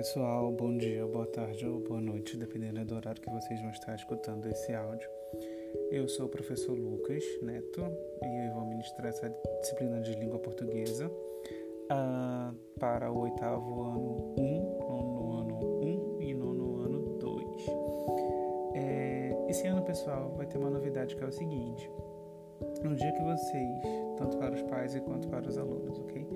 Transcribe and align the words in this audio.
pessoal, 0.00 0.50
bom 0.50 0.78
dia, 0.78 1.06
boa 1.06 1.26
tarde 1.26 1.66
ou 1.66 1.78
boa 1.78 2.00
noite, 2.00 2.34
dependendo 2.34 2.82
do 2.86 2.94
horário 2.94 3.20
que 3.20 3.28
vocês 3.28 3.60
vão 3.60 3.70
estar 3.70 3.94
escutando 3.94 4.46
esse 4.46 4.72
áudio. 4.72 5.06
Eu 5.90 6.08
sou 6.08 6.24
o 6.24 6.28
professor 6.30 6.72
Lucas 6.72 7.22
Neto 7.42 7.82
e 8.22 8.46
eu 8.46 8.54
vou 8.54 8.64
ministrar 8.64 9.08
essa 9.08 9.28
disciplina 9.60 10.00
de 10.00 10.14
língua 10.14 10.38
portuguesa 10.38 11.06
uh, 11.06 12.54
para 12.78 13.12
o 13.12 13.18
oitavo 13.18 13.82
ano 13.82 14.34
1, 14.38 14.78
nono 14.88 15.32
ano 15.38 16.16
1 16.16 16.22
e 16.22 16.32
nono 16.32 16.80
ano 16.80 17.18
2. 17.18 17.66
É, 18.76 19.50
esse 19.50 19.66
ano, 19.66 19.82
pessoal, 19.82 20.32
vai 20.34 20.46
ter 20.46 20.56
uma 20.56 20.70
novidade 20.70 21.14
que 21.14 21.22
é 21.22 21.26
o 21.26 21.32
seguinte: 21.32 21.90
no 22.88 22.94
dia 22.94 23.12
que 23.12 23.22
vocês, 23.22 23.82
tanto 24.16 24.36
para 24.36 24.54
os 24.54 24.62
pais 24.62 24.98
quanto 25.00 25.28
para 25.28 25.48
os 25.48 25.58
alunos, 25.58 25.98
ok? 25.98 26.26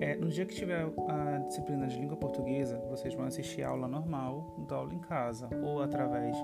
É, 0.00 0.16
no 0.16 0.28
dia 0.28 0.44
que 0.44 0.54
tiver 0.54 0.86
a 1.08 1.38
disciplina 1.38 1.86
de 1.86 1.98
língua 1.98 2.16
portuguesa, 2.16 2.78
vocês 2.90 3.14
vão 3.14 3.26
assistir 3.26 3.62
a 3.62 3.68
aula 3.68 3.88
normal 3.88 4.54
do 4.58 4.74
Aula 4.74 4.94
em 4.94 4.98
Casa, 4.98 5.48
ou 5.62 5.80
através 5.80 6.36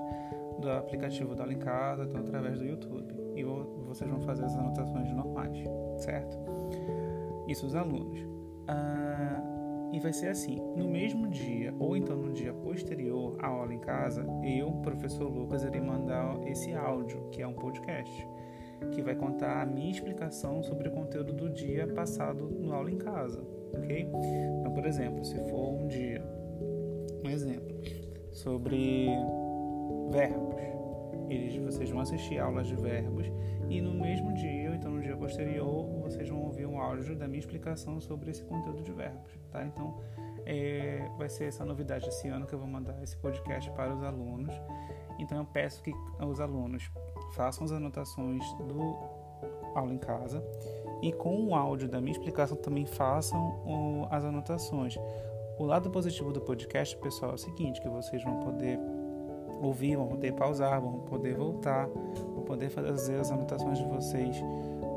do 0.59 0.69
aplicativo 0.69 1.35
do 1.35 1.41
Aula 1.41 1.53
em 1.53 1.59
Casa, 1.59 2.07
ou 2.13 2.17
através 2.17 2.59
do 2.59 2.65
YouTube. 2.65 3.13
E 3.35 3.43
vocês 3.43 4.09
vão 4.09 4.21
fazer 4.21 4.45
as 4.45 4.55
anotações 4.55 5.11
normais, 5.11 5.57
certo? 5.97 6.37
Isso 7.47 7.65
os 7.65 7.75
alunos. 7.75 8.19
Ah, 8.67 9.41
e 9.91 9.99
vai 9.99 10.13
ser 10.13 10.29
assim: 10.29 10.61
no 10.75 10.87
mesmo 10.87 11.27
dia, 11.27 11.73
ou 11.77 11.97
então 11.97 12.15
no 12.15 12.31
dia 12.31 12.53
posterior 12.53 13.35
à 13.39 13.47
aula 13.47 13.73
em 13.73 13.79
casa, 13.79 14.25
eu, 14.43 14.71
professor 14.81 15.27
Lucas, 15.27 15.63
irei 15.63 15.81
mandar 15.81 16.39
esse 16.47 16.73
áudio, 16.73 17.27
que 17.31 17.41
é 17.41 17.47
um 17.47 17.53
podcast 17.53 18.27
que 18.91 19.01
vai 19.01 19.15
contar 19.15 19.61
a 19.61 19.65
minha 19.65 19.91
explicação 19.91 20.63
sobre 20.63 20.89
o 20.89 20.91
conteúdo 20.91 21.33
do 21.33 21.49
dia 21.49 21.87
passado 21.87 22.49
no 22.49 22.73
aula 22.73 22.91
em 22.91 22.97
casa, 22.97 23.41
ok? 23.73 24.07
Então, 24.59 24.73
por 24.73 24.85
exemplo, 24.85 25.23
se 25.23 25.37
for 25.49 25.73
um 25.73 25.87
dia, 25.87 26.23
um 27.23 27.29
exemplo, 27.29 27.75
sobre 28.31 29.07
verbos, 30.11 30.61
eles, 31.29 31.55
vocês 31.55 31.89
vão 31.89 32.01
assistir 32.01 32.39
aulas 32.39 32.67
de 32.67 32.75
verbos 32.75 33.31
e 33.69 33.79
no 33.79 33.93
mesmo 33.93 34.33
dia, 34.33 34.69
ou 34.69 34.75
então 34.75 34.91
no 34.91 35.01
dia 35.01 35.15
posterior, 35.15 35.87
vocês 36.01 36.27
vão 36.27 36.43
ouvir 36.43 36.65
um 36.65 36.79
áudio 36.79 37.15
da 37.15 37.25
minha 37.25 37.39
explicação 37.39 38.01
sobre 38.01 38.31
esse 38.31 38.43
conteúdo 38.43 38.83
de 38.83 38.91
verbos, 38.91 39.39
tá? 39.49 39.65
Então, 39.65 39.97
é, 40.45 41.07
vai 41.17 41.29
ser 41.29 41.45
essa 41.45 41.63
novidade 41.63 42.07
esse 42.09 42.27
ano 42.27 42.45
que 42.45 42.53
eu 42.53 42.59
vou 42.59 42.67
mandar 42.67 43.01
esse 43.01 43.15
podcast 43.15 43.71
para 43.71 43.93
os 43.93 44.03
alunos. 44.03 44.53
Então, 45.21 45.37
eu 45.37 45.45
peço 45.45 45.81
que 45.83 45.93
os 46.19 46.39
alunos 46.39 46.89
façam 47.33 47.63
as 47.63 47.71
anotações 47.71 48.43
do 48.55 49.21
aula 49.75 49.93
em 49.93 49.97
casa 49.97 50.43
e 51.01 51.11
com 51.11 51.47
o 51.47 51.55
áudio 51.55 51.87
da 51.87 51.99
minha 52.01 52.11
explicação 52.11 52.57
também 52.57 52.85
façam 52.85 54.07
as 54.09 54.23
anotações. 54.23 54.97
O 55.57 55.65
lado 55.65 55.89
positivo 55.89 56.31
do 56.31 56.41
podcast, 56.41 56.97
pessoal, 56.97 57.31
é 57.31 57.35
o 57.35 57.37
seguinte, 57.37 57.81
que 57.81 57.89
vocês 57.89 58.23
vão 58.23 58.39
poder 58.39 58.79
ouvir, 59.61 59.95
vão 59.95 60.07
poder 60.07 60.33
pausar, 60.33 60.81
vão 60.81 60.99
poder 61.01 61.35
voltar, 61.35 61.87
vão 62.33 62.43
poder 62.43 62.69
fazer 62.69 63.19
as 63.19 63.31
anotações 63.31 63.77
de 63.77 63.85
vocês 63.85 64.41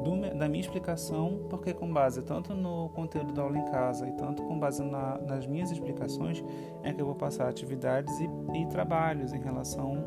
do, 0.05 0.39
da 0.39 0.49
minha 0.49 0.61
explicação, 0.61 1.47
porque 1.49 1.73
com 1.73 1.93
base 1.93 2.23
tanto 2.23 2.55
no 2.55 2.91
conteúdo 2.91 3.33
da 3.33 3.43
aula 3.43 3.59
em 3.59 3.65
casa 3.65 4.07
e 4.07 4.13
tanto 4.13 4.43
com 4.43 4.59
base 4.59 4.83
na, 4.85 5.19
nas 5.19 5.47
minhas 5.47 5.71
explicações 5.71 6.45
é 6.83 6.93
que 6.93 7.01
eu 7.01 7.07
vou 7.07 7.15
passar 7.15 7.49
atividades 7.49 8.21
e, 8.21 8.29
e 8.55 8.67
trabalhos 8.67 9.33
em 9.33 9.41
relação 9.41 10.05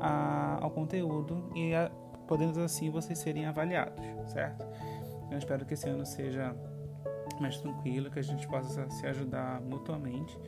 a, 0.00 0.58
ao 0.60 0.70
conteúdo 0.70 1.50
e 1.54 1.74
a, 1.74 1.90
podendo 2.26 2.60
assim 2.60 2.90
vocês 2.90 3.18
serem 3.18 3.46
avaliados, 3.46 4.04
certo? 4.26 4.66
Eu 5.30 5.38
espero 5.38 5.64
que 5.64 5.74
esse 5.74 5.88
ano 5.88 6.06
seja 6.06 6.56
mais 7.40 7.58
tranquilo, 7.58 8.10
que 8.10 8.18
a 8.18 8.22
gente 8.22 8.48
possa 8.48 8.88
se 8.90 9.06
ajudar 9.06 9.60
mutuamente 9.60 10.38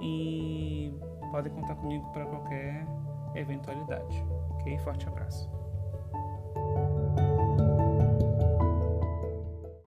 e 0.00 0.92
podem 1.30 1.52
contar 1.52 1.74
comigo 1.74 2.06
para 2.12 2.24
qualquer 2.26 2.86
eventualidade. 3.34 4.24
Ok? 4.50 4.78
Forte 4.78 5.08
abraço. 5.08 5.57